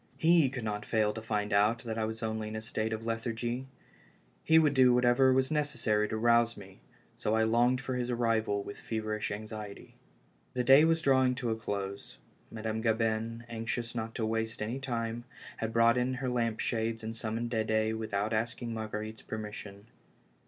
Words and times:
lie 0.23 0.49
could 0.51 0.63
not 0.63 0.83
fail 0.83 1.13
to 1.13 1.21
find 1.21 1.53
out 1.53 1.83
that 1.83 1.95
I 1.99 2.05
was 2.05 2.23
only 2.23 2.47
in 2.47 2.55
a 2.55 2.61
state 2.61 2.91
of 2.91 3.05
lethargy; 3.05 3.67
he 4.43 4.57
would 4.57 4.73
do 4.73 4.95
whatever 4.95 5.31
was 5.31 5.51
necessary 5.51 6.07
to 6.09 6.17
rouse 6.17 6.57
me, 6.57 6.79
so 7.15 7.35
I 7.35 7.43
longed 7.43 7.81
for 7.81 7.93
his 7.93 8.09
arrival 8.09 8.63
with 8.63 8.79
feverish 8.79 9.29
anxiety. 9.29 9.93
The 10.55 10.63
day 10.63 10.85
was 10.85 11.03
drawing 11.03 11.35
to 11.35 11.51
a 11.51 11.55
close. 11.55 12.17
Madame 12.49 12.81
Gabin, 12.81 13.45
anxious 13.47 13.93
not 13.93 14.15
to 14.15 14.25
waste 14.25 14.59
any 14.63 14.79
time, 14.79 15.23
had 15.57 15.71
brought 15.71 15.99
in 15.99 16.15
her 16.15 16.29
lamp 16.29 16.59
shades 16.59 17.03
and 17.03 17.15
summoned 17.15 17.51
Dede 17.51 17.95
without 17.95 18.33
asking 18.33 18.73
Marguer 18.73 19.03
ite's 19.07 19.21
permission. 19.21 19.85